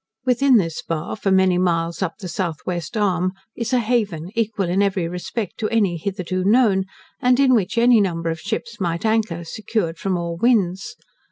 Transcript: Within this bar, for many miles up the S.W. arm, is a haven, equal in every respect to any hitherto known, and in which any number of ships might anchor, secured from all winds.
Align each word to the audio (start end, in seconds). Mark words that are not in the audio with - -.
Within 0.25 0.57
this 0.57 0.81
bar, 0.81 1.15
for 1.15 1.29
many 1.29 1.59
miles 1.59 2.01
up 2.01 2.17
the 2.17 2.25
S.W. 2.25 2.79
arm, 2.95 3.33
is 3.55 3.71
a 3.71 3.77
haven, 3.77 4.31
equal 4.33 4.67
in 4.67 4.81
every 4.81 5.07
respect 5.07 5.59
to 5.59 5.69
any 5.69 5.95
hitherto 5.95 6.43
known, 6.43 6.85
and 7.21 7.39
in 7.39 7.53
which 7.53 7.77
any 7.77 8.01
number 8.01 8.31
of 8.31 8.39
ships 8.39 8.79
might 8.79 9.05
anchor, 9.05 9.43
secured 9.43 9.99
from 9.99 10.17
all 10.17 10.37
winds. 10.37 10.95